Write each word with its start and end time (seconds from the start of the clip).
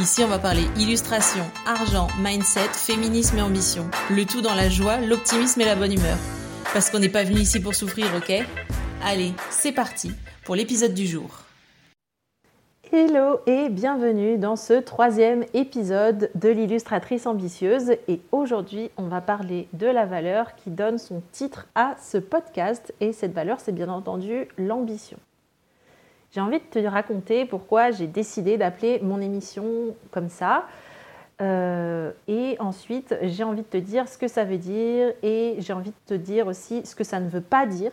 Ici, 0.00 0.22
on 0.22 0.28
va 0.28 0.38
parler 0.38 0.62
illustration, 0.78 1.42
argent, 1.66 2.06
mindset, 2.20 2.68
féminisme 2.72 3.38
et 3.38 3.42
ambition. 3.42 3.84
Le 4.10 4.24
tout 4.24 4.40
dans 4.40 4.54
la 4.54 4.68
joie, 4.68 4.98
l'optimisme 4.98 5.60
et 5.60 5.64
la 5.64 5.74
bonne 5.74 5.92
humeur. 5.92 6.16
Parce 6.72 6.88
qu'on 6.88 7.00
n'est 7.00 7.08
pas 7.08 7.24
venu 7.24 7.40
ici 7.40 7.58
pour 7.58 7.74
souffrir, 7.74 8.06
ok? 8.16 8.46
Allez, 9.04 9.32
c'est 9.50 9.72
parti 9.72 10.12
pour 10.44 10.54
l'épisode 10.54 10.94
du 10.94 11.04
jour. 11.04 11.40
Hello 12.92 13.40
et 13.46 13.70
bienvenue 13.70 14.38
dans 14.38 14.54
ce 14.54 14.74
troisième 14.74 15.44
épisode 15.52 16.30
de 16.36 16.48
l'illustratrice 16.48 17.26
ambitieuse. 17.26 17.90
Et 18.06 18.20
aujourd'hui, 18.30 18.92
on 18.98 19.08
va 19.08 19.20
parler 19.20 19.66
de 19.72 19.88
la 19.88 20.06
valeur 20.06 20.54
qui 20.54 20.70
donne 20.70 20.98
son 20.98 21.22
titre 21.32 21.66
à 21.74 21.96
ce 22.00 22.18
podcast. 22.18 22.94
Et 23.00 23.12
cette 23.12 23.32
valeur, 23.32 23.58
c'est 23.58 23.72
bien 23.72 23.88
entendu 23.88 24.46
l'ambition 24.58 25.18
j'ai 26.32 26.40
envie 26.40 26.58
de 26.58 26.64
te 26.64 26.78
raconter 26.86 27.46
pourquoi 27.46 27.90
j'ai 27.90 28.06
décidé 28.06 28.58
d'appeler 28.58 29.00
mon 29.02 29.20
émission 29.20 29.64
comme 30.10 30.28
ça. 30.28 30.66
Euh, 31.40 32.10
et 32.26 32.56
ensuite, 32.58 33.16
j'ai 33.22 33.44
envie 33.44 33.62
de 33.62 33.66
te 33.66 33.76
dire 33.76 34.08
ce 34.08 34.18
que 34.18 34.28
ça 34.28 34.44
veut 34.44 34.58
dire 34.58 35.12
et 35.22 35.56
j'ai 35.58 35.72
envie 35.72 35.90
de 35.90 36.06
te 36.06 36.14
dire 36.14 36.46
aussi 36.46 36.84
ce 36.84 36.94
que 36.94 37.04
ça 37.04 37.20
ne 37.20 37.28
veut 37.28 37.40
pas 37.40 37.64
dire. 37.64 37.92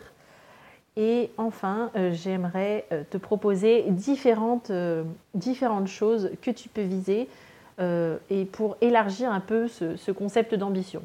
Et 0.98 1.32
enfin, 1.38 1.92
euh, 1.96 2.12
j'aimerais 2.12 2.86
euh, 2.92 3.04
te 3.10 3.18
proposer 3.18 3.86
différentes, 3.90 4.72
différentes 5.34 5.88
choses 5.88 6.32
que 6.42 6.52
tu 6.52 6.70
peux 6.70 6.82
viser 6.82 7.30
et 8.30 8.46
pour 8.46 8.78
élargir 8.80 9.30
un 9.30 9.42
peu 9.42 9.68
ce, 9.68 9.98
ce 9.98 10.10
concept 10.10 10.56
d'ambition. 10.56 11.02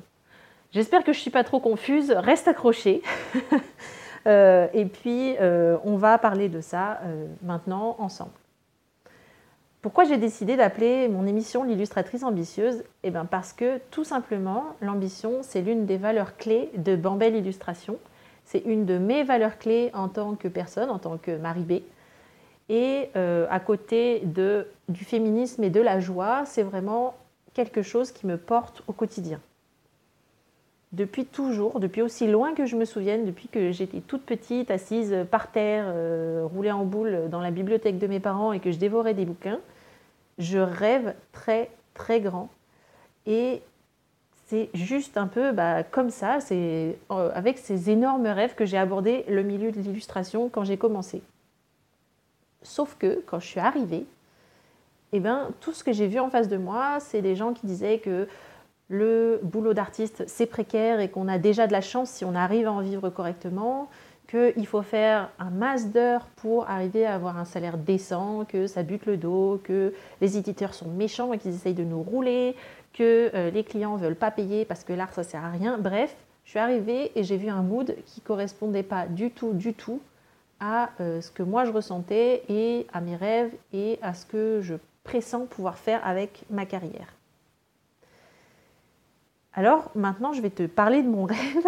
J'espère 0.71 1.01
que 1.03 1.13
je 1.13 1.19
ne 1.19 1.23
suis 1.23 1.31
pas 1.33 1.43
trop 1.43 1.59
confuse. 1.59 2.13
Reste 2.13 2.47
accroché. 2.47 3.03
Euh, 4.27 4.69
et 4.73 4.85
puis, 4.85 5.37
euh, 5.41 5.79
on 5.85 5.97
va 5.97 6.19
parler 6.19 6.49
de 6.49 6.61
ça 6.61 7.01
euh, 7.05 7.27
maintenant 7.43 7.97
ensemble. 7.99 8.33
Pourquoi 9.83 10.05
j'ai 10.05 10.19
décidé 10.19 10.57
d'appeler 10.57 11.09
mon 11.09 11.27
émission 11.27 11.65
l'illustratrice 11.65 12.23
ambitieuse? 12.23 12.85
Eh 13.03 13.11
bien 13.11 13.25
parce 13.25 13.55
que 13.55 13.79
tout 13.91 14.05
simplement, 14.05 14.65
l'ambition, 14.83 15.39
c'est 15.41 15.63
l'une 15.63 15.87
des 15.87 15.97
valeurs 15.97 16.37
clés 16.37 16.71
de 16.77 16.97
Bambel 16.97 17.35
Illustration. 17.35 17.97
C'est 18.45 18.61
une 18.67 18.85
de 18.85 18.99
mes 18.99 19.25
valeurs 19.25 19.59
clés 19.59 19.91
en 19.95 20.09
tant 20.09 20.35
que 20.35 20.49
personne, 20.49 20.91
en 20.91 20.99
tant 20.99 21.17
que 21.17 21.35
Marie 21.37 21.63
B. 21.63 21.73
Et 22.69 23.11
à 23.15 23.59
côté 23.59 24.23
du 24.89 25.05
féminisme 25.05 25.65
et 25.65 25.71
de 25.71 25.81
la 25.81 25.99
joie, 25.99 26.45
c'est 26.45 26.63
vraiment 26.63 27.15
quelque 27.53 27.83
chose 27.83 28.13
qui 28.13 28.27
me 28.27 28.37
porte 28.37 28.83
au 28.87 28.93
quotidien 28.93 29.41
depuis 30.93 31.25
toujours, 31.25 31.79
depuis 31.79 32.03
aussi 32.03 32.27
loin 32.27 32.55
que 32.55 32.67
je 32.67 32.77
me 32.77 32.85
souvienne, 32.85 33.25
depuis 33.25 33.49
que 33.49 33.71
j'étais 33.71 34.01
toute 34.01 34.23
petite, 34.23 34.71
assise 34.71 35.15
par 35.31 35.53
terre, 35.53 35.85
euh, 35.89 36.45
roulée 36.53 36.73
en 36.73 36.85
boule 36.85 37.29
dans 37.31 37.41
la 37.41 37.53
bibliothèque 37.53 37.99
de 37.99 38.07
mes 38.09 38.19
parents 38.19 38.53
et 38.53 38.61
que 38.61 38.73
je 38.73 38.79
dévorais 38.79 39.15
des 39.15 39.25
bouquins, 39.25 39.61
je 40.39 40.59
rêve 40.59 41.15
très 41.33 41.71
très 41.95 42.21
grand. 42.21 42.49
Et 43.27 43.63
c'est 44.47 44.69
juste 44.75 45.17
un 45.17 45.29
peu 45.29 45.53
bah, 45.53 45.85
comme 45.85 46.11
ça, 46.11 46.41
c'est 46.41 46.99
euh, 47.13 47.31
avec 47.35 47.59
ces 47.59 47.91
énormes 47.91 48.27
rêves 48.27 48.57
que 48.57 48.67
j'ai 48.67 48.79
abordé 48.79 49.25
le 49.29 49.45
milieu 49.45 49.71
de 49.71 49.79
l'illustration 49.79 50.49
quand 50.49 50.65
j'ai 50.65 50.77
commencé. 50.77 51.23
Sauf 52.63 52.97
que 52.99 53.23
quand 53.27 53.39
je 53.39 53.47
suis 53.47 53.61
arrivée, 53.61 54.07
eh 55.13 55.21
ben, 55.21 55.51
tout 55.61 55.73
ce 55.73 55.85
que 55.85 55.93
j'ai 55.93 56.09
vu 56.09 56.19
en 56.19 56.31
face 56.31 56.49
de 56.49 56.57
moi, 56.57 56.99
c'est 56.99 57.23
des 57.23 57.37
gens 57.37 57.53
qui 57.53 57.67
disaient 57.67 57.99
que 57.99 58.27
le 58.91 59.39
boulot 59.45 59.73
d'artiste, 59.73 60.25
c'est 60.27 60.47
précaire 60.47 60.99
et 60.99 61.09
qu'on 61.09 61.29
a 61.29 61.39
déjà 61.39 61.69
de 61.69 61.73
la 61.73 61.81
chance 61.81 62.11
si 62.11 62.25
on 62.25 62.35
arrive 62.35 62.67
à 62.67 62.73
en 62.73 62.81
vivre 62.81 63.09
correctement, 63.09 63.89
qu'il 64.29 64.67
faut 64.67 64.83
faire 64.83 65.31
un 65.39 65.51
masse 65.51 65.91
d'heures 65.91 66.27
pour 66.37 66.69
arriver 66.69 67.07
à 67.07 67.15
avoir 67.15 67.39
un 67.39 67.45
salaire 67.45 67.79
décent, 67.79 68.45
que 68.45 68.67
ça 68.67 68.83
bute 68.83 69.07
le 69.07 69.17
dos, 69.17 69.61
que 69.63 69.95
les 70.21 70.37
éditeurs 70.37 70.75
sont 70.75 70.89
méchants 70.89 71.33
et 71.33 71.39
qu'ils 71.39 71.55
essayent 71.55 71.75
de 71.75 71.85
nous 71.85 72.03
rouler, 72.03 72.57
que 72.93 73.31
euh, 73.35 73.51
les 73.51 73.63
clients 73.63 73.97
ne 73.97 74.03
veulent 74.03 74.17
pas 74.17 74.33
payer 74.33 74.65
parce 74.65 74.83
que 74.83 74.93
l'art, 74.93 75.13
ça 75.13 75.23
sert 75.23 75.45
à 75.45 75.51
rien. 75.51 75.79
Bref, 75.79 76.15
je 76.45 76.51
suis 76.51 76.59
arrivée 76.59 77.13
et 77.15 77.23
j'ai 77.23 77.37
vu 77.37 77.49
un 77.49 77.63
mood 77.63 77.95
qui 78.07 78.21
ne 78.21 78.27
correspondait 78.27 78.83
pas 78.83 79.07
du 79.07 79.31
tout, 79.31 79.53
du 79.53 79.73
tout 79.73 80.01
à 80.59 80.91
euh, 81.01 81.21
ce 81.21 81.31
que 81.31 81.45
moi 81.45 81.65
je 81.65 81.71
ressentais 81.71 82.43
et 82.49 82.89
à 82.93 83.01
mes 83.01 83.17
rêves 83.17 83.53
et 83.73 84.01
à 84.03 84.15
ce 84.15 84.27
que 84.27 84.61
je 84.63 84.75
pressens 85.05 85.47
pouvoir 85.47 85.79
faire 85.79 86.05
avec 86.05 86.43
ma 86.51 86.67
carrière. 86.67 87.15
Alors 89.55 89.91
maintenant, 89.95 90.33
je 90.33 90.41
vais 90.41 90.51
te 90.51 90.67
parler 90.67 91.03
de 91.03 91.09
mon 91.09 91.25
rêve. 91.27 91.67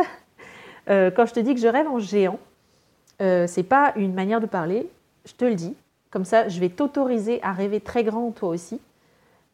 Euh, 0.88 1.10
quand 1.10 1.26
je 1.26 1.34
te 1.34 1.41
dis 1.41 1.54
que 1.54 1.60
je 1.60 1.69
rêve 1.69 1.88
en 1.88 1.98
géant, 1.98 2.38
euh, 3.20 3.47
ce 3.47 3.60
n'est 3.60 3.66
pas 3.66 3.93
une 3.97 4.15
manière 4.15 4.41
de 4.41 4.47
parler, 4.47 4.88
je 5.25 5.32
te 5.32 5.44
le 5.44 5.54
dis. 5.54 5.75
Comme 6.10 6.25
ça, 6.25 6.48
je 6.48 6.60
vais 6.60 6.69
t'autoriser 6.69 7.43
à 7.43 7.53
rêver 7.53 7.81
très 7.81 8.04
grand 8.04 8.31
toi 8.32 8.50
aussi. 8.50 8.81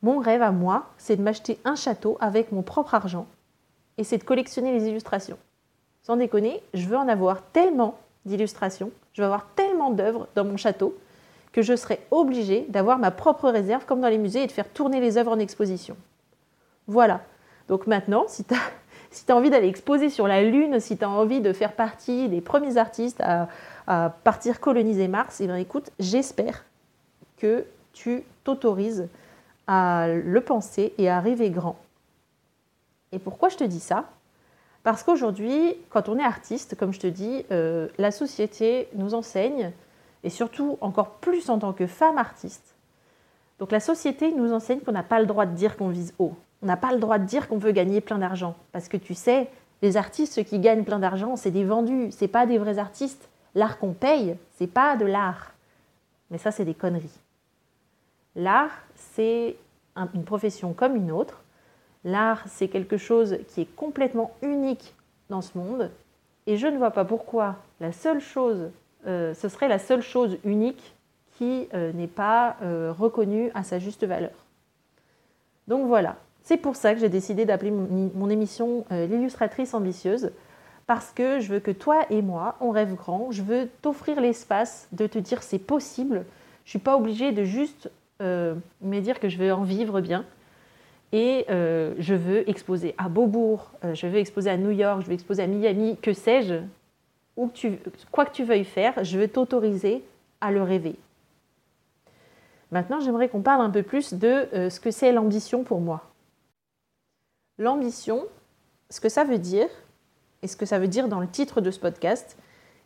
Mon 0.02 0.18
rêve 0.18 0.42
à 0.42 0.52
moi, 0.52 0.86
c'est 0.96 1.16
de 1.16 1.22
m'acheter 1.22 1.58
un 1.64 1.74
château 1.74 2.16
avec 2.20 2.52
mon 2.52 2.62
propre 2.62 2.94
argent 2.94 3.26
et 3.96 4.04
c'est 4.04 4.18
de 4.18 4.24
collectionner 4.24 4.72
les 4.72 4.88
illustrations. 4.88 5.38
Sans 6.02 6.16
déconner, 6.16 6.62
je 6.72 6.86
veux 6.86 6.96
en 6.96 7.08
avoir 7.08 7.42
tellement 7.42 7.98
d'illustrations, 8.24 8.90
je 9.12 9.22
veux 9.22 9.26
avoir 9.26 9.46
tellement 9.56 9.90
d'œuvres 9.90 10.28
dans 10.34 10.44
mon 10.44 10.56
château 10.56 10.96
que 11.52 11.62
je 11.62 11.76
serai 11.76 12.00
obligée 12.10 12.66
d'avoir 12.68 12.98
ma 12.98 13.10
propre 13.10 13.50
réserve 13.50 13.84
comme 13.84 14.00
dans 14.00 14.08
les 14.08 14.18
musées 14.18 14.44
et 14.44 14.46
de 14.46 14.52
faire 14.52 14.68
tourner 14.68 15.00
les 15.00 15.18
œuvres 15.18 15.32
en 15.32 15.38
exposition. 15.38 15.96
Voilà, 16.86 17.20
donc 17.68 17.86
maintenant, 17.86 18.24
si 18.28 18.44
tu 18.44 18.54
as, 18.54 19.34
envie 19.34 19.50
d'aller 19.50 19.68
exposer 19.68 20.10
sur 20.10 20.26
la 20.26 20.42
Lune, 20.42 20.80
si 20.80 20.96
tu 20.96 21.04
as 21.04 21.10
envie 21.10 21.40
de 21.40 21.52
faire 21.52 21.74
partie 21.74 22.28
des 22.28 22.40
premiers 22.40 22.76
artistes 22.76 23.20
à, 23.20 23.48
partir 24.22 24.60
coloniser 24.60 25.08
Mars, 25.08 25.40
eh 25.40 25.46
bien 25.46 25.56
écoute, 25.56 25.90
j'espère 25.98 26.66
que 27.38 27.64
tu 27.94 28.22
t'autorises 28.44 29.08
à 29.66 30.08
le 30.08 30.40
penser 30.42 30.92
et 30.98 31.08
à 31.08 31.20
rêver 31.20 31.48
grand. 31.48 31.78
Et 33.12 33.18
pourquoi 33.18 33.48
je 33.48 33.56
te 33.56 33.64
dis 33.64 33.80
ça? 33.80 34.04
Parce 34.82 35.02
qu'aujourd'hui, 35.02 35.74
quand 35.88 36.10
on 36.10 36.18
est 36.18 36.22
artiste, 36.22 36.76
comme 36.76 36.92
je 36.92 37.00
te 37.00 37.06
dis, 37.06 37.46
euh, 37.50 37.88
la 37.96 38.10
société 38.10 38.88
nous 38.94 39.14
enseigne, 39.14 39.72
et 40.22 40.30
surtout 40.30 40.76
encore 40.82 41.12
plus 41.12 41.48
en 41.48 41.58
tant 41.58 41.72
que 41.72 41.86
femme 41.86 42.18
artiste, 42.18 42.74
donc 43.58 43.72
la 43.72 43.80
société 43.80 44.32
nous 44.32 44.52
enseigne 44.52 44.80
qu'on 44.80 44.92
n'a 44.92 45.02
pas 45.02 45.20
le 45.20 45.26
droit 45.26 45.46
de 45.46 45.54
dire 45.54 45.78
qu'on 45.78 45.88
vise 45.88 46.12
haut. 46.18 46.34
On 46.62 46.66
n'a 46.66 46.76
pas 46.76 46.92
le 46.92 46.98
droit 46.98 47.18
de 47.18 47.24
dire 47.24 47.48
qu'on 47.48 47.58
veut 47.58 47.72
gagner 47.72 48.00
plein 48.00 48.18
d'argent. 48.18 48.56
Parce 48.72 48.88
que 48.88 48.96
tu 48.96 49.14
sais, 49.14 49.48
les 49.82 49.96
artistes, 49.96 50.34
ceux 50.34 50.42
qui 50.42 50.58
gagnent 50.58 50.84
plein 50.84 50.98
d'argent, 50.98 51.36
c'est 51.36 51.50
des 51.50 51.64
vendus, 51.64 52.10
c'est 52.10 52.28
pas 52.28 52.46
des 52.46 52.58
vrais 52.58 52.78
artistes. 52.78 53.28
L'art 53.54 53.78
qu'on 53.78 53.92
paye, 53.92 54.36
c'est 54.56 54.66
pas 54.66 54.96
de 54.96 55.06
l'art. 55.06 55.52
Mais 56.30 56.38
ça, 56.38 56.50
c'est 56.50 56.64
des 56.64 56.74
conneries. 56.74 57.18
L'art, 58.34 58.72
c'est 58.94 59.56
une 60.14 60.24
profession 60.24 60.72
comme 60.72 60.96
une 60.96 61.10
autre. 61.10 61.42
L'art, 62.04 62.44
c'est 62.46 62.68
quelque 62.68 62.96
chose 62.96 63.38
qui 63.48 63.62
est 63.62 63.76
complètement 63.76 64.32
unique 64.42 64.94
dans 65.30 65.42
ce 65.42 65.56
monde. 65.56 65.90
Et 66.46 66.56
je 66.56 66.66
ne 66.66 66.78
vois 66.78 66.90
pas 66.90 67.04
pourquoi 67.04 67.56
la 67.80 67.92
seule 67.92 68.20
chose, 68.20 68.70
euh, 69.06 69.34
ce 69.34 69.48
serait 69.48 69.68
la 69.68 69.78
seule 69.78 70.02
chose 70.02 70.38
unique 70.44 70.94
qui 71.36 71.68
euh, 71.74 71.92
n'est 71.92 72.06
pas 72.06 72.56
euh, 72.62 72.92
reconnue 72.96 73.50
à 73.54 73.62
sa 73.62 73.78
juste 73.78 74.04
valeur. 74.04 74.32
Donc 75.66 75.86
voilà, 75.86 76.16
c'est 76.48 76.56
pour 76.56 76.76
ça 76.76 76.94
que 76.94 77.00
j'ai 77.00 77.10
décidé 77.10 77.44
d'appeler 77.44 77.70
mon, 77.70 78.30
émission 78.30 78.86
euh, 78.90 79.06
l'illustratrice 79.06 79.74
ambitieuse, 79.74 80.30
parce 80.86 81.12
que 81.12 81.40
je 81.40 81.52
veux 81.52 81.60
que 81.60 81.70
toi 81.70 82.06
et 82.08 82.22
moi, 82.22 82.56
on 82.62 82.70
rêve 82.70 82.94
grand, 82.94 83.30
je 83.30 83.42
veux 83.42 83.68
t'offrir 83.82 84.18
l'espace 84.18 84.88
de 84.92 85.06
te 85.06 85.18
dire 85.18 85.42
c'est 85.42 85.58
possible, 85.58 86.24
je 86.64 86.68
ne 86.68 86.70
suis 86.70 86.78
pas 86.78 86.96
obligée 86.96 87.32
de 87.32 87.44
juste 87.44 87.90
euh, 88.22 88.54
me 88.80 88.98
dire 89.00 89.20
que 89.20 89.28
je 89.28 89.36
veux 89.36 89.52
en 89.52 89.62
vivre 89.62 90.00
bien, 90.00 90.24
et 91.12 91.44
euh, 91.50 91.92
je 91.98 92.14
veux 92.14 92.48
exposer 92.48 92.94
à 92.96 93.10
Beaubourg, 93.10 93.72
je 93.92 94.06
veux 94.06 94.16
exposer 94.16 94.48
à 94.48 94.56
New 94.56 94.70
York, 94.70 95.02
je 95.02 95.08
veux 95.08 95.12
exposer 95.12 95.42
à 95.42 95.46
Miami, 95.46 95.98
que 96.00 96.14
sais-je, 96.14 96.62
quoi 98.10 98.24
que 98.24 98.32
tu 98.32 98.44
veuilles 98.44 98.64
faire, 98.64 99.04
je 99.04 99.18
veux 99.18 99.28
t'autoriser 99.28 100.02
à 100.40 100.50
le 100.50 100.62
rêver. 100.62 100.96
Maintenant, 102.72 103.00
j'aimerais 103.00 103.28
qu'on 103.28 103.42
parle 103.42 103.60
un 103.60 103.70
peu 103.70 103.82
plus 103.82 104.14
de 104.14 104.48
ce 104.70 104.80
que 104.80 104.90
c'est 104.90 105.12
l'ambition 105.12 105.62
pour 105.62 105.82
moi. 105.82 106.07
L'ambition, 107.58 108.24
ce 108.88 109.00
que 109.00 109.08
ça 109.08 109.24
veut 109.24 109.38
dire, 109.38 109.68
et 110.42 110.46
ce 110.46 110.56
que 110.56 110.66
ça 110.66 110.78
veut 110.78 110.88
dire 110.88 111.08
dans 111.08 111.20
le 111.20 111.26
titre 111.26 111.60
de 111.60 111.70
ce 111.70 111.80
podcast, 111.80 112.36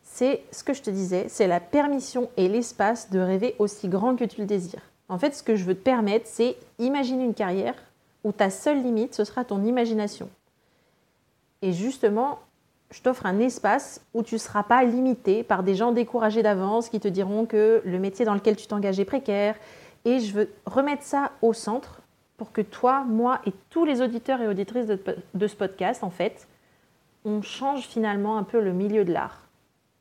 c'est 0.02 0.42
ce 0.50 0.64
que 0.64 0.72
je 0.72 0.82
te 0.82 0.90
disais, 0.90 1.26
c'est 1.28 1.46
la 1.46 1.60
permission 1.60 2.30
et 2.36 2.48
l'espace 2.48 3.10
de 3.10 3.20
rêver 3.20 3.54
aussi 3.58 3.88
grand 3.88 4.16
que 4.16 4.24
tu 4.24 4.40
le 4.40 4.46
désires. 4.46 4.82
En 5.08 5.18
fait, 5.18 5.34
ce 5.34 5.42
que 5.42 5.56
je 5.56 5.64
veux 5.64 5.74
te 5.74 5.82
permettre, 5.82 6.26
c'est 6.26 6.56
imaginer 6.78 7.24
une 7.24 7.34
carrière 7.34 7.74
où 8.24 8.32
ta 8.32 8.50
seule 8.50 8.82
limite, 8.82 9.14
ce 9.14 9.24
sera 9.24 9.44
ton 9.44 9.62
imagination. 9.64 10.28
Et 11.60 11.72
justement, 11.72 12.40
je 12.90 13.00
t'offre 13.02 13.26
un 13.26 13.38
espace 13.38 14.00
où 14.14 14.22
tu 14.22 14.34
ne 14.34 14.40
seras 14.40 14.62
pas 14.62 14.84
limité 14.84 15.42
par 15.42 15.62
des 15.62 15.74
gens 15.74 15.92
découragés 15.92 16.42
d'avance 16.42 16.88
qui 16.88 17.00
te 17.00 17.08
diront 17.08 17.46
que 17.46 17.82
le 17.84 17.98
métier 17.98 18.24
dans 18.24 18.34
lequel 18.34 18.56
tu 18.56 18.66
t'engages 18.66 19.00
est 19.00 19.04
précaire. 19.04 19.56
Et 20.04 20.20
je 20.20 20.32
veux 20.32 20.52
remettre 20.66 21.02
ça 21.02 21.32
au 21.40 21.52
centre 21.52 22.01
pour 22.36 22.52
que 22.52 22.60
toi, 22.60 23.04
moi 23.04 23.40
et 23.46 23.52
tous 23.70 23.84
les 23.84 24.00
auditeurs 24.00 24.40
et 24.40 24.48
auditrices 24.48 24.86
de, 24.86 25.46
ce 25.46 25.56
podcast, 25.56 26.02
en 26.02 26.10
fait, 26.10 26.48
on 27.24 27.42
change 27.42 27.86
finalement 27.86 28.36
un 28.36 28.42
peu 28.42 28.60
le 28.60 28.72
milieu 28.72 29.04
de 29.04 29.12
l'art. 29.12 29.46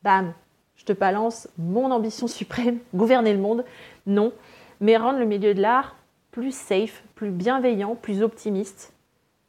Bam, 0.04 0.34
je 0.76 0.86
te 0.86 0.94
balance 0.94 1.48
mon 1.58 1.92
ambition 1.92 2.28
suprême, 2.28 2.80
gouverner 2.94 3.34
le 3.34 3.40
monde. 3.40 3.66
Non, 4.08 4.34
mais 4.80 4.98
rendre 4.98 5.20
le 5.20 5.26
milieu 5.26 5.54
de 5.54 5.62
l'art 5.62 5.96
plus 6.32 6.56
safe, 6.56 7.04
plus 7.16 7.30
bienveillant, 7.30 7.96
plus 7.96 8.24
optimiste. 8.24 8.94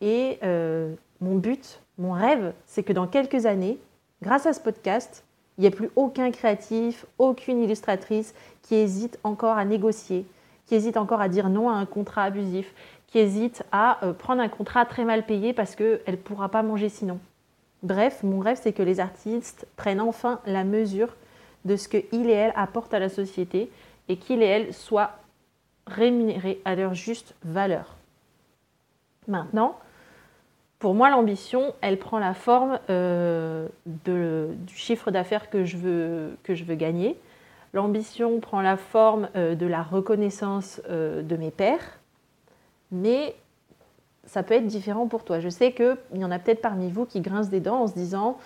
Et 0.00 0.38
euh, 0.42 0.92
mon 1.20 1.36
but, 1.36 1.80
mon 1.98 2.12
rêve, 2.12 2.52
c'est 2.66 2.82
que 2.82 2.92
dans 2.92 3.06
quelques 3.06 3.46
années, 3.46 3.78
grâce 4.20 4.46
à 4.46 4.52
ce 4.52 4.60
podcast, 4.60 5.24
il 5.56 5.62
n'y 5.62 5.66
ait 5.68 5.70
plus 5.70 5.90
aucun 5.96 6.30
créatif, 6.30 7.06
aucune 7.18 7.62
illustratrice 7.62 8.34
qui 8.62 8.74
hésite 8.74 9.18
encore 9.22 9.56
à 9.56 9.64
négocier, 9.64 10.26
qui 10.72 10.76
hésite 10.76 10.96
encore 10.96 11.20
à 11.20 11.28
dire 11.28 11.50
non 11.50 11.68
à 11.68 11.74
un 11.74 11.84
contrat 11.84 12.22
abusif, 12.22 12.72
qui 13.08 13.18
hésite 13.18 13.62
à 13.72 14.02
euh, 14.06 14.14
prendre 14.14 14.40
un 14.40 14.48
contrat 14.48 14.86
très 14.86 15.04
mal 15.04 15.26
payé 15.26 15.52
parce 15.52 15.76
qu'elle 15.76 16.00
ne 16.06 16.16
pourra 16.16 16.48
pas 16.48 16.62
manger 16.62 16.88
sinon. 16.88 17.18
Bref, 17.82 18.22
mon 18.22 18.38
rêve, 18.38 18.58
c'est 18.58 18.72
que 18.72 18.82
les 18.82 18.98
artistes 18.98 19.66
prennent 19.76 20.00
enfin 20.00 20.40
la 20.46 20.64
mesure 20.64 21.14
de 21.66 21.76
ce 21.76 21.88
qu'ils 21.88 22.30
et 22.30 22.32
elles 22.32 22.54
apportent 22.56 22.94
à 22.94 22.98
la 22.98 23.10
société 23.10 23.70
et 24.08 24.16
qu'ils 24.16 24.42
et 24.42 24.46
elles 24.46 24.72
soient 24.72 25.10
rémunérés 25.86 26.62
à 26.64 26.74
leur 26.74 26.94
juste 26.94 27.34
valeur. 27.44 27.94
Maintenant, 29.28 29.78
pour 30.78 30.94
moi, 30.94 31.10
l'ambition, 31.10 31.74
elle 31.82 31.98
prend 31.98 32.18
la 32.18 32.32
forme 32.32 32.78
euh, 32.88 33.68
du 33.84 34.74
chiffre 34.74 35.10
d'affaires 35.10 35.50
que 35.50 35.66
je 35.66 35.76
veux 35.76 36.74
gagner. 36.76 37.18
L'ambition 37.74 38.40
prend 38.40 38.60
la 38.60 38.76
forme 38.76 39.28
euh, 39.34 39.54
de 39.54 39.66
la 39.66 39.82
reconnaissance 39.82 40.80
euh, 40.88 41.22
de 41.22 41.36
mes 41.36 41.50
pairs, 41.50 41.98
mais 42.90 43.34
ça 44.24 44.42
peut 44.42 44.54
être 44.54 44.66
différent 44.66 45.06
pour 45.06 45.24
toi. 45.24 45.40
Je 45.40 45.48
sais 45.48 45.72
qu'il 45.72 45.96
y 46.14 46.24
en 46.24 46.30
a 46.30 46.38
peut-être 46.38 46.60
parmi 46.60 46.90
vous 46.90 47.06
qui 47.06 47.20
grincent 47.20 47.50
des 47.50 47.60
dents 47.60 47.82
en 47.82 47.86
se 47.86 47.94
disant 47.94 48.38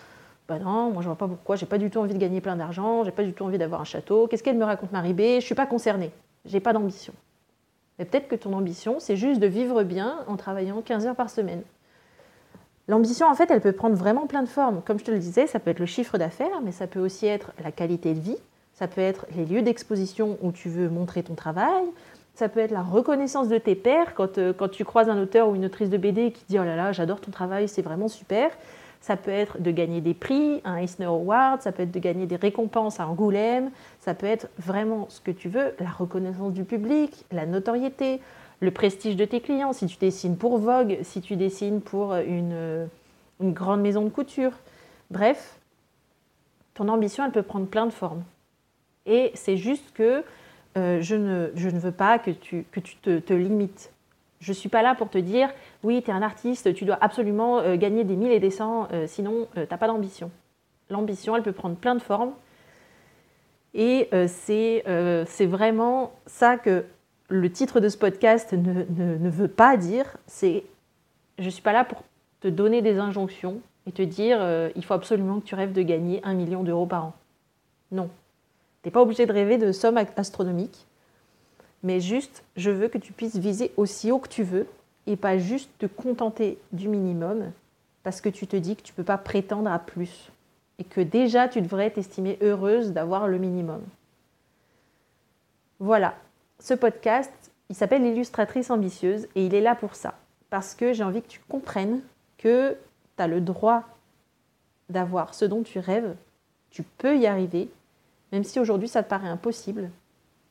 bah 0.49 0.61
non, 0.61 0.90
moi 0.90 1.02
je 1.02 1.08
vois 1.08 1.17
pas 1.17 1.26
pourquoi, 1.26 1.56
j'ai 1.56 1.67
pas 1.67 1.78
du 1.78 1.90
tout 1.90 1.99
envie 1.99 2.14
de 2.14 2.19
gagner 2.19 2.40
plein 2.40 2.55
d'argent, 2.55 3.02
j'ai 3.02 3.11
pas 3.11 3.25
du 3.25 3.32
tout 3.32 3.44
envie 3.44 3.58
d'avoir 3.58 3.81
un 3.81 3.84
château, 3.84 4.28
qu'est-ce 4.28 4.44
qu'elle 4.44 4.56
me 4.56 4.64
raconte 4.64 4.93
Marie 4.93 5.12
B 5.12 5.40
Je 5.40 5.44
suis 5.44 5.56
pas 5.56 5.67
concernée, 5.67 6.12
j'ai 6.44 6.61
pas 6.61 6.73
d'ambition. 6.73 7.12
Mais 7.99 8.05
peut-être 8.05 8.28
que 8.28 8.37
ton 8.37 8.52
ambition, 8.52 9.00
c'est 9.00 9.17
juste 9.17 9.40
de 9.40 9.46
vivre 9.46 9.82
bien 9.82 10.20
en 10.28 10.37
travaillant 10.37 10.82
15 10.82 11.06
heures 11.06 11.17
par 11.17 11.31
semaine. 11.31 11.62
L'ambition, 12.88 13.26
en 13.26 13.34
fait, 13.34 13.50
elle 13.50 13.61
peut 13.61 13.73
prendre 13.73 13.96
vraiment 13.96 14.26
plein 14.28 14.43
de 14.43 14.49
formes. 14.49 14.82
Comme 14.82 14.99
je 14.99 15.05
te 15.05 15.11
le 15.11 15.19
disais, 15.19 15.49
ça 15.49 15.58
peut 15.58 15.70
être 15.70 15.81
le 15.81 15.87
chiffre 15.87 16.19
d'affaires, 16.19 16.61
mais 16.62 16.70
ça 16.70 16.87
peut 16.87 17.00
aussi 17.00 17.26
être 17.26 17.52
la 17.64 17.73
qualité 17.73 18.14
de 18.14 18.20
vie, 18.20 18.37
ça 18.76 18.87
peut 18.87 19.00
être 19.00 19.26
les 19.34 19.44
lieux 19.44 19.62
d'exposition 19.62 20.38
où 20.43 20.52
tu 20.52 20.69
veux 20.69 20.88
montrer 20.88 21.23
ton 21.23 21.34
travail, 21.34 21.84
ça 22.34 22.50
peut 22.50 22.61
être 22.61 22.70
la 22.70 22.82
reconnaissance 22.82 23.49
de 23.49 23.56
tes 23.56 23.75
pairs 23.75 24.14
quand, 24.14 24.37
euh, 24.37 24.52
quand 24.52 24.69
tu 24.69 24.84
croises 24.84 25.08
un 25.08 25.20
auteur 25.20 25.49
ou 25.49 25.55
une 25.55 25.64
autrice 25.64 25.88
de 25.88 25.96
BD 25.96 26.31
qui 26.31 26.44
dit 26.49 26.58
Oh 26.58 26.64
là 26.64 26.76
là, 26.76 26.93
j'adore 26.93 27.20
ton 27.20 27.31
travail, 27.31 27.67
c'est 27.67 27.81
vraiment 27.81 28.08
super. 28.08 28.50
Ça 29.00 29.17
peut 29.17 29.31
être 29.31 29.62
de 29.62 29.70
gagner 29.70 30.02
des 30.02 30.12
prix, 30.12 30.61
un 30.64 30.76
Eisner 30.76 31.06
Award, 31.06 31.62
ça 31.62 31.73
peut 31.73 31.84
être 31.84 31.93
de 31.93 31.99
gagner 31.99 32.26
des 32.26 32.37
récompenses 32.37 33.00
à 33.00 33.08
Angoulême, 33.08 33.70
ça 34.00 34.14
peut 34.14 34.26
être 34.26 34.49
vraiment 34.58 35.06
ce 35.08 35.20
que 35.20 35.31
tu 35.31 35.49
veux, 35.49 35.75
la 35.81 35.88
reconnaissance 35.88 36.52
du 36.52 36.64
public, 36.64 37.25
la 37.32 37.46
notoriété, 37.46 38.20
le 38.61 38.70
prestige 38.70 39.17
de 39.17 39.25
tes 39.25 39.40
clients, 39.40 39.73
si 39.73 39.87
tu 39.87 39.96
dessines 39.99 40.37
pour 40.37 40.58
Vogue, 40.58 40.99
si 41.02 41.20
tu 41.20 41.37
dessines 41.37 41.81
pour 41.81 42.14
une, 42.17 42.88
une 43.40 43.52
grande 43.52 43.81
maison 43.81 44.02
de 44.02 44.11
couture. 44.11 44.52
Bref, 45.11 45.58
ton 46.75 46.88
ambition, 46.88 47.25
elle 47.25 47.32
peut 47.32 47.43
prendre 47.43 47.67
plein 47.67 47.87
de 47.87 47.93
formes. 47.93 48.25
Et 49.06 49.30
c'est 49.34 49.56
juste 49.56 49.92
que 49.94 50.24
euh, 50.76 51.00
je, 51.00 51.14
ne, 51.14 51.50
je, 51.54 51.68
ne, 51.68 51.78
veux 51.78 51.92
pas 51.92 52.18
que 52.18 52.30
tu, 52.30 52.66
que 52.70 52.80
tu 52.80 52.96
te, 52.96 53.18
te 53.18 53.32
limites. 53.32 53.92
Je 54.40 54.50
ne 54.50 54.54
suis 54.54 54.68
pas 54.68 54.82
là 54.82 54.94
pour 54.94 55.08
te 55.08 55.16
dire, 55.16 55.48
oui, 55.82 56.02
tu 56.02 56.10
es 56.10 56.12
un 56.12 56.22
artiste, 56.22 56.74
tu 56.74 56.84
dois 56.84 56.98
absolument 57.00 57.60
euh, 57.60 57.76
gagner 57.76 58.04
des 58.04 58.16
mille 58.16 58.32
et 58.32 58.40
des 58.40 58.50
cents, 58.50 58.88
euh, 58.92 59.06
sinon 59.06 59.48
tu 59.54 59.60
n'as 59.60 59.78
pas 59.78 59.86
d'ambition. 59.86 60.30
L'ambition, 60.90 61.34
elle 61.34 61.42
peut 61.42 61.52
prendre 61.52 61.76
plein 61.76 61.94
de 61.94 62.02
formes. 62.02 62.32
Et 63.74 64.08
c'est 64.26 64.82
vraiment 65.40 66.12
ça 66.24 66.56
que 66.56 66.86
le 67.28 67.52
titre 67.52 67.78
de 67.78 67.90
ce 67.90 67.98
podcast 67.98 68.54
ne, 68.54 68.84
ne 68.88 69.28
veut 69.28 69.48
pas 69.48 69.76
dire. 69.76 70.16
C'est, 70.26 70.64
je 71.38 71.44
ne 71.44 71.50
suis 71.50 71.60
pas 71.60 71.74
là 71.74 71.84
pour 71.84 72.02
te 72.40 72.48
donner 72.48 72.80
des 72.80 72.98
injonctions 72.98 73.60
et 73.86 73.92
te 73.92 74.00
dire, 74.00 74.38
il 74.74 74.82
faut 74.82 74.94
absolument 74.94 75.40
que 75.40 75.44
tu 75.44 75.54
rêves 75.54 75.74
de 75.74 75.82
gagner 75.82 76.22
un 76.24 76.32
million 76.32 76.62
d'euros 76.62 76.86
par 76.86 77.04
an. 77.04 77.12
Non, 77.92 78.08
n'es 78.86 78.92
pas 78.92 79.02
obligé 79.02 79.26
de 79.26 79.32
rêver 79.32 79.58
de 79.58 79.72
sommes 79.72 79.98
astronomiques, 80.16 80.86
mais 81.82 82.00
juste, 82.00 82.44
je 82.56 82.70
veux 82.70 82.88
que 82.88 82.98
tu 82.98 83.12
puisses 83.12 83.36
viser 83.36 83.72
aussi 83.76 84.10
haut 84.10 84.18
que 84.18 84.28
tu 84.28 84.42
veux 84.42 84.66
et 85.06 85.16
pas 85.16 85.38
juste 85.38 85.70
te 85.78 85.86
contenter 85.86 86.58
du 86.72 86.88
minimum 86.88 87.52
parce 88.02 88.20
que 88.20 88.28
tu 88.28 88.46
te 88.46 88.56
dis 88.56 88.76
que 88.76 88.82
tu 88.82 88.92
ne 88.92 88.96
peux 88.96 89.04
pas 89.04 89.18
prétendre 89.18 89.70
à 89.70 89.78
plus 89.78 90.30
et 90.78 90.84
que 90.84 91.00
déjà 91.00 91.48
tu 91.48 91.60
devrais 91.60 91.90
t'estimer 91.90 92.38
heureuse 92.40 92.92
d'avoir 92.92 93.28
le 93.28 93.38
minimum. 93.38 93.82
Voilà, 95.80 96.14
ce 96.60 96.74
podcast, 96.74 97.32
il 97.68 97.74
s'appelle 97.74 98.02
l'illustratrice 98.02 98.70
ambitieuse 98.70 99.26
et 99.34 99.46
il 99.46 99.54
est 99.54 99.60
là 99.60 99.74
pour 99.74 99.94
ça. 99.94 100.14
Parce 100.48 100.74
que 100.74 100.92
j'ai 100.92 101.02
envie 101.02 101.22
que 101.22 101.28
tu 101.28 101.40
comprennes 101.48 102.00
que 102.38 102.76
tu 103.16 103.22
as 103.22 103.26
le 103.26 103.40
droit 103.40 103.82
d'avoir 104.88 105.34
ce 105.34 105.44
dont 105.44 105.62
tu 105.62 105.80
rêves, 105.80 106.14
tu 106.70 106.82
peux 106.82 107.18
y 107.18 107.26
arriver 107.26 107.68
même 108.32 108.44
si 108.44 108.61
aujourd'hui 108.61 108.88
ça 108.88 109.02
te 109.02 109.08
paraît 109.08 109.28
impossible, 109.28 109.90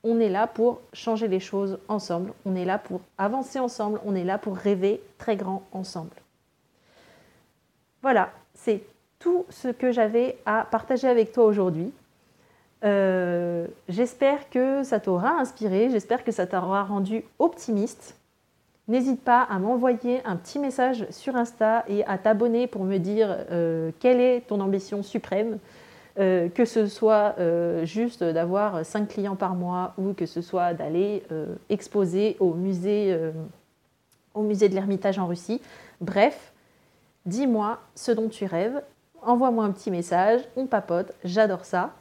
on 0.04 0.20
est 0.20 0.30
là 0.30 0.48
pour 0.48 0.82
changer 0.94 1.28
les 1.28 1.40
choses 1.40 1.80
ensemble, 1.88 2.34
on 2.46 2.56
est 2.56 2.66
là 2.66 2.78
pour 2.78 3.02
avancer 3.18 3.60
ensemble, 3.60 4.00
on 4.06 4.16
est 4.16 4.24
là 4.24 4.38
pour 4.38 4.56
rêver 4.56 5.02
très 5.18 5.36
grand 5.36 5.64
ensemble. 5.72 6.16
Voilà, 8.04 8.30
c'est 8.54 8.84
tout 9.18 9.46
ce 9.50 9.70
que 9.70 9.92
j'avais 9.92 10.38
à 10.46 10.68
partager 10.70 11.08
avec 11.08 11.32
toi 11.32 11.46
aujourd'hui. 11.46 11.92
Euh, 12.84 13.66
j'espère 13.90 14.50
que 14.52 14.84
ça 14.84 15.00
t'aura 15.00 15.40
inspiré, 15.40 15.90
j'espère 15.90 16.24
que 16.24 16.32
ça 16.32 16.46
t'aura 16.46 16.84
rendu 16.84 17.24
optimiste. 17.40 18.16
N'hésite 18.88 19.24
pas 19.24 19.42
à 19.42 19.58
m'envoyer 19.58 20.24
un 20.26 20.36
petit 20.36 20.60
message 20.60 21.08
sur 21.10 21.36
Insta 21.36 21.84
et 21.88 22.06
à 22.06 22.20
t'abonner 22.20 22.68
pour 22.68 22.84
me 22.84 23.00
dire 23.00 23.36
euh, 23.50 23.90
quelle 24.00 24.22
est 24.22 24.42
ton 24.42 24.60
ambition 24.60 25.02
suprême. 25.02 25.58
Euh, 26.18 26.48
que 26.48 26.64
ce 26.64 26.88
soit 26.88 27.36
euh, 27.40 27.84
juste 27.84 28.24
d'avoir 28.24 28.86
5 28.86 29.10
clients 29.10 29.36
par 29.36 29.54
mois 29.54 29.94
ou 29.98 30.14
que 30.14 30.26
ce 30.26 30.40
soit 30.40 30.74
d'aller 30.74 31.24
euh, 31.34 31.56
exposer 31.70 32.38
au 32.40 32.54
musée, 32.54 33.20
au 34.34 34.42
musée 34.42 34.70
de 34.70 34.76
l'Ermitage 34.76 35.20
en 35.20 35.28
Russie. 35.28 35.62
Bref, 36.00 36.54
dis-moi 37.26 37.80
ce 37.96 38.14
dont 38.14 38.30
tu 38.30 38.46
rêves, 38.46 38.82
envoie-moi 39.24 39.66
un 39.66 39.72
petit 39.72 39.92
message, 39.92 40.42
on 40.56 40.68
papote, 40.68 41.12
j'adore 41.26 41.66
ça. 41.66 41.92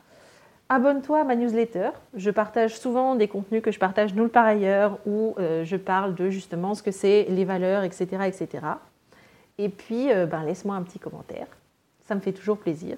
Abonne-toi 0.69 1.21
à 1.21 1.25
ma 1.25 1.35
newsletter. 1.35 1.91
Je 2.15 2.31
partage 2.31 2.79
souvent 2.79 3.17
des 3.17 3.27
contenus 3.27 3.63
que 3.63 3.73
je 3.73 3.81
partage 3.81 4.15
nulle 4.15 4.31
part 4.31 4.47
ailleurs 4.47 4.99
où 5.07 5.35
je 5.39 5.77
parle 5.77 6.15
de 6.15 6.31
justement 6.31 6.75
ce 6.75 6.83
que 6.83 6.91
c'est 6.91 7.27
les 7.29 7.45
valeurs, 7.45 7.83
etc. 7.83 8.07
etc. 8.27 8.49
Et 9.59 9.69
puis, 9.69 10.09
ben, 10.09 10.43
laisse-moi 10.45 10.75
un 10.75 10.83
petit 10.83 10.99
commentaire. 10.99 11.49
Ça 12.07 12.15
me 12.15 12.21
fait 12.21 12.33
toujours 12.33 12.59
plaisir. 12.59 12.97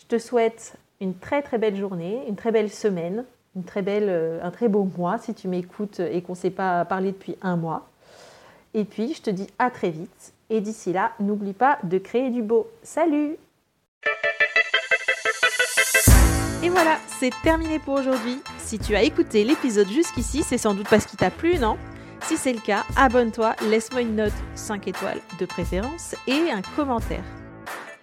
Je 0.00 0.06
te 0.06 0.18
souhaite 0.18 0.74
une 1.00 1.14
très 1.14 1.42
très 1.42 1.58
belle 1.58 1.76
journée, 1.76 2.24
une 2.26 2.36
très 2.36 2.52
belle 2.52 2.70
semaine, 2.70 3.24
une 3.54 3.64
très 3.64 3.82
belle, 3.82 4.06
euh, 4.08 4.42
un 4.42 4.50
très 4.50 4.68
beau 4.68 4.88
mois 4.96 5.18
si 5.18 5.34
tu 5.34 5.46
m'écoutes 5.46 6.00
et 6.00 6.22
qu'on 6.22 6.32
ne 6.32 6.38
s'est 6.38 6.50
pas 6.50 6.84
parlé 6.84 7.12
depuis 7.12 7.36
un 7.42 7.56
mois. 7.56 7.88
Et 8.72 8.84
puis, 8.84 9.14
je 9.14 9.22
te 9.22 9.30
dis 9.30 9.46
à 9.58 9.70
très 9.70 9.90
vite. 9.90 10.32
Et 10.48 10.60
d'ici 10.60 10.92
là, 10.92 11.12
n'oublie 11.20 11.52
pas 11.52 11.78
de 11.82 11.98
créer 11.98 12.30
du 12.30 12.42
beau. 12.42 12.68
Salut 12.82 13.36
Et 16.62 16.68
voilà, 16.68 16.98
c'est 17.18 17.32
terminé 17.42 17.78
pour 17.78 17.94
aujourd'hui. 17.94 18.40
Si 18.58 18.78
tu 18.78 18.96
as 18.96 19.02
écouté 19.02 19.44
l'épisode 19.44 19.88
jusqu'ici, 19.88 20.42
c'est 20.42 20.58
sans 20.58 20.74
doute 20.74 20.88
parce 20.88 21.04
qu'il 21.06 21.18
t'a 21.18 21.30
plu, 21.30 21.58
non? 21.58 21.76
Si 22.22 22.36
c'est 22.36 22.52
le 22.52 22.60
cas, 22.60 22.84
abonne-toi, 22.96 23.54
laisse-moi 23.68 24.02
une 24.02 24.16
note 24.16 24.32
5 24.54 24.88
étoiles 24.88 25.20
de 25.38 25.46
préférence 25.46 26.14
et 26.26 26.50
un 26.50 26.62
commentaire. 26.76 27.24